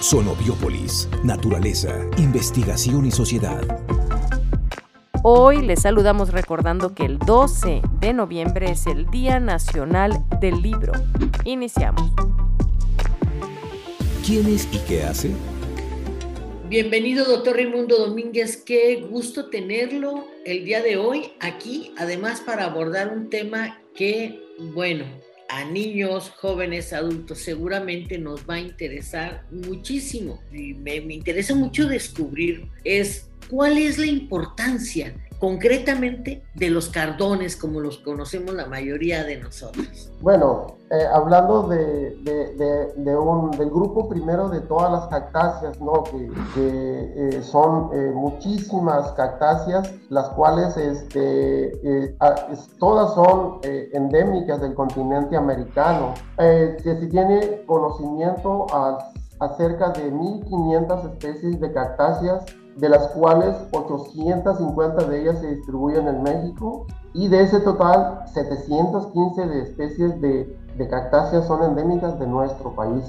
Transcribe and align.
Sonobiópolis, 0.00 1.08
naturaleza, 1.24 2.06
investigación 2.18 3.06
y 3.06 3.10
sociedad. 3.10 3.62
Hoy 5.22 5.62
les 5.62 5.82
saludamos 5.82 6.32
recordando 6.32 6.94
que 6.94 7.06
el 7.06 7.18
12 7.18 7.80
de 7.98 8.12
noviembre 8.12 8.70
es 8.70 8.86
el 8.86 9.10
Día 9.10 9.40
Nacional 9.40 10.22
del 10.38 10.60
Libro. 10.60 10.92
Iniciamos. 11.44 12.12
¿Quién 14.24 14.46
es 14.48 14.68
y 14.70 14.78
qué 14.80 15.02
hace? 15.04 15.30
Bienvenido, 16.68 17.24
doctor 17.24 17.56
Raimundo 17.56 17.96
Domínguez. 17.96 18.58
Qué 18.58 19.06
gusto 19.10 19.46
tenerlo 19.46 20.26
el 20.44 20.66
día 20.66 20.82
de 20.82 20.98
hoy 20.98 21.32
aquí, 21.40 21.94
además 21.96 22.42
para 22.42 22.64
abordar 22.64 23.12
un 23.12 23.30
tema 23.30 23.80
que, 23.94 24.42
bueno, 24.74 25.04
a 25.48 25.64
niños, 25.64 26.30
jóvenes, 26.30 26.92
adultos, 26.92 27.38
seguramente 27.38 28.18
nos 28.18 28.48
va 28.48 28.54
a 28.54 28.60
interesar 28.60 29.46
muchísimo. 29.50 30.42
Y 30.52 30.74
me, 30.74 31.00
me 31.00 31.14
interesa 31.14 31.54
mucho 31.54 31.86
descubrir 31.86 32.68
es 32.84 33.30
cuál 33.48 33.78
es 33.78 33.98
la 33.98 34.06
importancia 34.06 35.14
concretamente 35.38 36.42
de 36.54 36.70
los 36.70 36.88
cardones 36.88 37.56
como 37.56 37.80
los 37.80 37.98
conocemos 37.98 38.54
la 38.54 38.66
mayoría 38.66 39.24
de 39.24 39.36
nosotros? 39.36 40.10
Bueno, 40.20 40.78
eh, 40.90 41.04
hablando 41.12 41.68
de, 41.68 42.16
un, 43.18 43.50
del 43.52 43.70
grupo 43.70 44.08
primero 44.08 44.48
de 44.48 44.60
todas 44.60 44.92
las 44.92 45.06
cactáceas, 45.08 45.80
¿no? 45.80 46.04
que, 46.04 46.30
eh, 46.56 47.42
son 47.42 47.90
eh, 47.92 48.12
muchísimas 48.14 49.12
cactáceas, 49.12 49.92
las 50.08 50.28
cuales 50.30 50.76
este, 50.76 52.16
todas 52.78 53.14
son 53.14 53.60
endémicas 53.62 54.60
del 54.60 54.74
continente 54.74 55.36
americano. 55.36 56.14
que 56.38 56.82
se 56.82 57.06
tiene 57.06 57.64
conocimiento 57.66 58.66
acerca 59.40 59.90
de 59.90 60.10
1.500 60.12 61.12
especies 61.12 61.60
de 61.60 61.72
cactáceas 61.72 62.44
de 62.76 62.90
las 62.90 63.08
cuales 63.08 63.56
850 63.72 65.04
de 65.04 65.22
ellas 65.22 65.38
se 65.40 65.54
distribuyen 65.54 66.06
en 66.08 66.22
México 66.22 66.86
y 67.14 67.28
de 67.28 67.42
ese 67.42 67.60
total 67.60 68.22
715 68.26 69.46
de 69.46 69.62
especies 69.62 70.20
de, 70.20 70.88
cactáceas 70.90 71.46
son 71.46 71.62
endémicas 71.62 72.18
de 72.18 72.26
nuestro 72.26 72.74
país. 72.74 73.04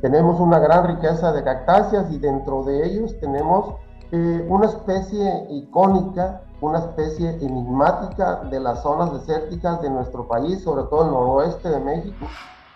Tenemos 0.00 0.40
una 0.40 0.58
gran 0.58 0.86
riqueza 0.86 1.32
de 1.32 1.44
cactáceas 1.44 2.10
y 2.10 2.18
dentro 2.18 2.64
de 2.64 2.84
ellos 2.86 3.16
tenemos 3.20 3.76
eh, 4.10 4.46
una 4.48 4.66
especie 4.66 5.46
icónica, 5.48 6.42
una 6.60 6.80
especie 6.80 7.30
enigmática 7.40 8.42
de 8.50 8.58
las 8.58 8.82
zonas 8.82 9.12
desérticas 9.12 9.80
de 9.80 9.90
nuestro 9.90 10.26
país, 10.26 10.62
sobre 10.62 10.84
todo 10.84 11.04
el 11.04 11.10
noroeste 11.12 11.68
de 11.68 11.80
México, 11.80 12.26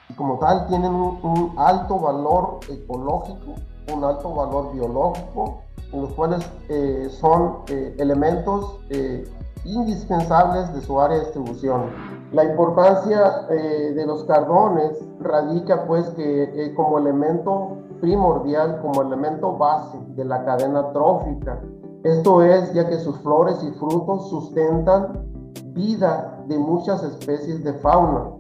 y 0.09 0.15
como 0.15 0.39
tal 0.39 0.69
tienen 0.69 0.95
un 0.95 1.55
alto 1.57 1.99
valor 1.99 2.61
ecológico, 2.69 3.55
un 3.93 4.05
alto 4.05 4.34
valor 4.34 4.73
biológico 4.73 5.68
los 5.92 6.12
cuales 6.12 6.48
eh, 6.69 7.08
son 7.11 7.58
eh, 7.69 7.94
elementos 7.98 8.78
eh, 8.91 9.25
indispensables 9.64 10.72
de 10.75 10.81
su 10.81 11.00
área 11.00 11.19
de 11.19 11.25
distribución. 11.25 11.86
La 12.33 12.44
importancia 12.44 13.47
de 13.48 14.05
los 14.06 14.25
cardones 14.25 15.03
radica 15.19 15.86
pues 15.86 16.05
que 16.11 16.75
como 16.77 16.98
elemento 16.98 17.78
primordial, 18.00 18.81
como 18.83 19.00
elemento 19.00 19.56
base 19.56 19.98
de 20.11 20.27
la 20.27 20.44
cadena 20.44 20.92
trófica. 20.92 21.59
Esto 22.05 22.42
es 22.42 22.72
ya 22.75 22.86
que 22.86 22.98
sus 22.98 23.19
flores 23.20 23.62
y 23.62 23.70
frutos 23.78 24.28
sustentan 24.28 25.27
vida 25.72 26.44
de 26.47 26.59
muchas 26.59 27.03
especies 27.03 27.64
de 27.64 27.72
fauna. 27.75 28.31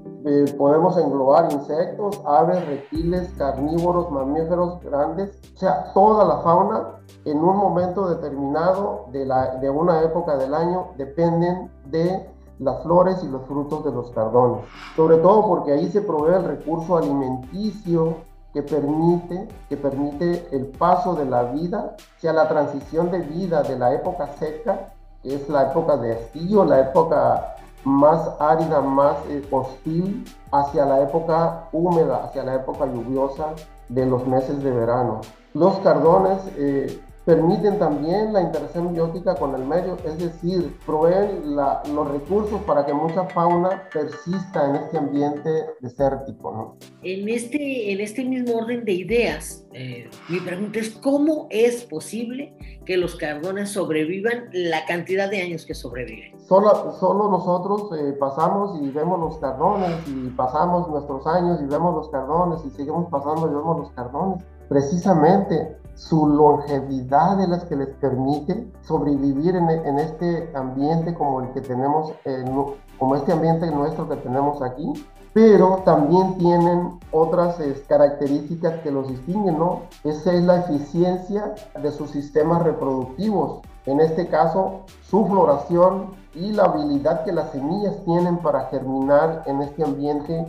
Podemos 0.56 0.96
englobar 0.98 1.52
insectos, 1.52 2.20
aves, 2.26 2.66
reptiles, 2.66 3.30
carnívoros, 3.38 4.10
mamíferos 4.10 4.82
grandes, 4.82 5.38
o 5.54 5.58
sea, 5.58 5.92
toda 5.92 6.24
la 6.24 6.38
fauna 6.38 7.00
en 7.24 7.38
un 7.38 7.56
momento 7.56 8.08
determinado 8.08 9.06
de, 9.12 9.26
la, 9.26 9.56
de 9.56 9.70
una 9.70 10.02
época 10.02 10.36
del 10.36 10.54
año 10.54 10.88
dependen 10.96 11.70
de 11.86 12.28
las 12.58 12.82
flores 12.82 13.22
y 13.22 13.28
los 13.28 13.46
frutos 13.46 13.84
de 13.84 13.92
los 13.92 14.10
cardones. 14.10 14.64
Sobre 14.96 15.18
todo 15.18 15.46
porque 15.46 15.72
ahí 15.72 15.88
se 15.90 16.00
provee 16.00 16.34
el 16.34 16.44
recurso 16.44 16.96
alimenticio 16.96 18.16
que 18.52 18.62
permite, 18.62 19.48
que 19.68 19.76
permite 19.76 20.48
el 20.50 20.66
paso 20.66 21.14
de 21.14 21.26
la 21.26 21.44
vida, 21.44 21.96
o 21.96 22.20
sea, 22.20 22.32
la 22.32 22.48
transición 22.48 23.10
de 23.10 23.20
vida 23.20 23.62
de 23.62 23.78
la 23.78 23.94
época 23.94 24.28
seca, 24.38 24.92
que 25.22 25.34
es 25.34 25.48
la 25.48 25.70
época 25.70 25.96
de 25.96 26.12
estío, 26.12 26.64
la 26.64 26.80
época 26.80 27.56
más 27.88 28.30
árida, 28.38 28.80
más 28.80 29.16
eh, 29.30 29.42
hostil, 29.50 30.24
hacia 30.52 30.84
la 30.84 31.02
época 31.02 31.68
húmeda, 31.72 32.24
hacia 32.24 32.44
la 32.44 32.56
época 32.56 32.86
lluviosa 32.86 33.54
de 33.88 34.06
los 34.06 34.26
meses 34.26 34.62
de 34.62 34.70
verano. 34.70 35.22
Los 35.54 35.78
cardones 35.78 36.38
eh, 36.56 37.00
permiten 37.24 37.78
también 37.78 38.32
la 38.32 38.42
interacción 38.42 38.92
biótica 38.94 39.34
con 39.34 39.54
el 39.54 39.64
medio, 39.64 39.96
es 40.04 40.18
decir, 40.18 40.74
proveen 40.86 41.56
los 41.56 42.10
recursos 42.10 42.60
para 42.62 42.86
que 42.86 42.94
mucha 42.94 43.24
fauna 43.24 43.82
persista 43.92 44.68
en 44.68 44.76
este 44.76 44.98
ambiente 44.98 45.50
desértico. 45.80 46.76
En, 47.02 47.28
este, 47.28 47.92
en 47.92 48.00
este 48.00 48.24
mismo 48.24 48.56
orden 48.56 48.84
de 48.84 48.92
ideas, 48.92 49.66
eh, 49.72 50.08
mi 50.28 50.40
pregunta 50.40 50.78
es, 50.78 50.90
¿cómo 50.90 51.48
es 51.50 51.84
posible 51.84 52.56
que 52.88 52.96
los 52.96 53.16
cardones 53.16 53.70
sobrevivan 53.72 54.48
la 54.50 54.86
cantidad 54.86 55.28
de 55.28 55.42
años 55.42 55.66
que 55.66 55.74
sobreviven? 55.74 56.40
Solo, 56.48 56.96
solo 56.98 57.28
nosotros 57.28 57.90
eh, 57.98 58.16
pasamos 58.18 58.80
y 58.80 58.88
vemos 58.88 59.20
los 59.20 59.36
cardones 59.36 59.90
y 60.06 60.30
pasamos 60.30 60.88
nuestros 60.88 61.26
años 61.26 61.60
y 61.60 61.66
vemos 61.66 61.94
los 61.94 62.08
cardones 62.08 62.64
y 62.64 62.70
seguimos 62.70 63.10
pasando 63.10 63.46
y 63.46 63.54
vemos 63.54 63.78
los 63.80 63.90
cardones. 63.90 64.42
Precisamente 64.70 65.76
su 65.96 66.28
longevidad 66.28 67.38
es 67.42 67.50
la 67.50 67.68
que 67.68 67.76
les 67.76 67.88
permite 67.96 68.72
sobrevivir 68.80 69.54
en, 69.54 69.98
este 69.98 70.50
ambiente 70.54 71.12
como 71.12 71.42
el 71.42 71.52
que 71.52 71.60
tenemos, 71.60 72.14
eh, 72.24 72.42
como 72.98 73.16
este 73.16 73.32
ambiente 73.32 73.70
nuestro 73.70 74.08
que 74.08 74.16
tenemos 74.16 74.62
aquí, 74.62 74.94
pero 75.38 75.82
también 75.84 76.36
tienen 76.38 76.98
otras 77.12 77.58
características 77.86 78.80
que 78.80 78.90
los 78.90 79.08
distinguen, 79.08 79.58
¿no? 79.58 79.82
Esa 80.02 80.32
es 80.32 80.42
la 80.42 80.60
eficiencia 80.60 81.54
de 81.80 81.92
sus 81.92 82.10
sistemas 82.10 82.64
reproductivos, 82.78 83.60
en 83.86 84.00
este 84.00 84.28
caso 84.28 84.82
su 85.02 85.26
floración 85.26 86.16
y 86.34 86.52
la 86.52 86.64
habilidad 86.64 87.24
que 87.24 87.32
las 87.32 87.50
semillas 87.50 87.96
tienen 88.04 88.38
para 88.38 88.66
germinar 88.66 89.42
en 89.46 89.60
este 89.62 89.82
ambiente 89.82 90.46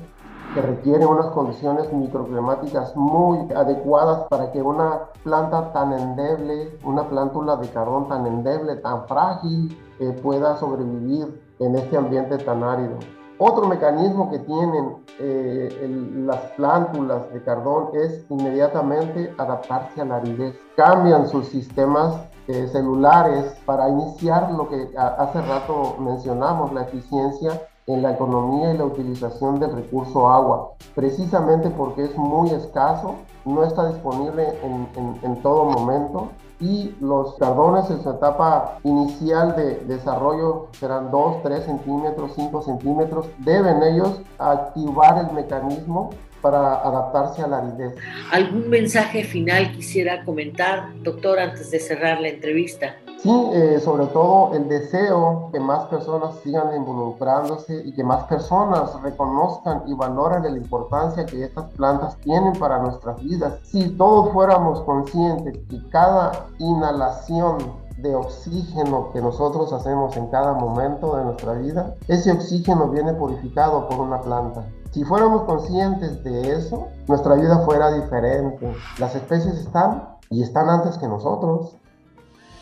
que 0.53 0.61
requiere 0.61 1.05
unas 1.05 1.27
condiciones 1.27 1.91
microclimáticas 1.93 2.95
muy 2.95 3.39
adecuadas 3.55 4.27
para 4.29 4.51
que 4.51 4.61
una 4.61 5.01
planta 5.23 5.71
tan 5.73 5.93
endeble, 5.93 6.77
una 6.83 7.07
plántula 7.07 7.55
de 7.55 7.69
carbón 7.69 8.07
tan 8.07 8.25
endeble, 8.25 8.75
tan 8.77 9.07
frágil, 9.07 9.77
eh, 9.99 10.11
pueda 10.23 10.57
sobrevivir 10.57 11.39
en 11.59 11.75
este 11.75 11.97
ambiente 11.97 12.37
tan 12.39 12.63
árido. 12.63 12.97
Otro 13.41 13.67
mecanismo 13.67 14.29
que 14.29 14.39
tienen 14.39 14.97
eh, 15.17 16.13
las 16.25 16.41
plántulas 16.57 17.31
de 17.31 17.41
cardón 17.41 17.91
es 17.93 18.25
inmediatamente 18.29 19.33
adaptarse 19.37 20.01
a 20.01 20.05
la 20.05 20.17
aridez. 20.17 20.59
Cambian 20.75 21.25
sus 21.29 21.47
sistemas 21.47 22.15
eh, 22.49 22.67
celulares. 22.67 23.55
Para 23.65 23.87
iniciar 23.87 24.51
lo 24.51 24.67
que 24.67 24.89
hace 24.97 25.41
rato 25.41 25.95
mencionamos, 25.99 26.73
la 26.73 26.81
eficiencia 26.81 27.61
en 27.87 28.03
la 28.03 28.11
economía 28.11 28.73
y 28.73 28.77
la 28.77 28.85
utilización 28.85 29.59
del 29.59 29.73
recurso 29.73 30.29
agua, 30.29 30.73
precisamente 30.93 31.69
porque 31.71 32.03
es 32.03 32.17
muy 32.17 32.51
escaso, 32.51 33.15
no 33.45 33.63
está 33.63 33.87
disponible 33.87 34.47
en, 34.63 35.41
todo 35.41 35.65
momento 35.65 36.29
y 36.59 36.93
los 36.99 37.35
cardones 37.37 37.89
en 37.89 38.03
su 38.03 38.09
etapa 38.09 38.79
inicial 38.83 39.55
de 39.55 39.75
desarrollo 39.85 40.67
serán 40.73 41.09
2, 41.11 41.43
3 41.43 41.63
centímetros, 41.63 42.31
5 42.35 42.61
centímetros, 42.61 43.27
deben 43.39 43.81
ellos 43.83 44.21
activar 44.37 45.25
el 45.25 45.35
mecanismo 45.35 46.11
para 46.41 46.75
adaptarse 46.75 47.41
a 47.41 47.47
la 47.47 47.57
aridez. 47.59 47.95
¿Algún 48.31 48.69
mensaje 48.69 49.23
final 49.23 49.71
quisiera 49.71 50.23
comentar, 50.23 50.93
doctor, 51.03 51.39
antes 51.39 51.71
de 51.71 51.79
cerrar 51.79 52.21
la 52.21 52.29
entrevista? 52.29 52.95
Sí, 53.21 53.49
eh, 53.51 53.81
sobre 53.83 54.05
todo 54.07 54.53
el 54.53 54.69
deseo 54.69 55.49
que 55.51 55.59
más 55.59 55.83
personas 55.87 56.35
sigan 56.41 56.73
involucrándose 56.73 57.81
y 57.85 57.93
que 57.93 58.01
más 58.01 58.23
personas 58.23 59.01
reconozcan 59.01 59.83
y 59.87 59.93
valoren 59.93 60.43
la 60.43 60.57
importancia 60.57 61.25
que 61.25 61.43
estas 61.43 61.65
plantas 61.71 62.15
tienen 62.21 62.53
para 62.53 62.79
nuestras 62.79 63.21
vidas. 63.21 63.59
Si 63.63 63.89
todos 63.97 64.31
fuéramos 64.31 64.79
conscientes 64.83 65.57
que 65.69 65.89
cada 65.89 66.31
inhalación 66.59 67.57
de 67.97 68.15
oxígeno 68.15 69.11
que 69.11 69.21
nosotros 69.21 69.73
hacemos 69.73 70.15
en 70.15 70.27
cada 70.27 70.53
momento 70.53 71.17
de 71.17 71.25
nuestra 71.25 71.53
vida, 71.55 71.95
ese 72.07 72.31
oxígeno 72.31 72.87
viene 72.87 73.13
purificado 73.13 73.89
por 73.89 73.99
una 73.99 74.21
planta. 74.21 74.65
Si 74.91 75.03
fuéramos 75.03 75.43
conscientes 75.43 76.23
de 76.23 76.53
eso, 76.53 76.87
nuestra 77.09 77.35
vida 77.35 77.59
fuera 77.59 77.91
diferente. 77.91 78.73
Las 78.97 79.13
especies 79.13 79.55
están 79.55 80.17
y 80.29 80.41
están 80.41 80.69
antes 80.69 80.97
que 80.97 81.07
nosotros. 81.07 81.75